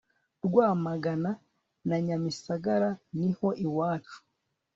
[0.45, 1.31] rwamagana
[1.87, 4.17] na nyamisagara niho iwacu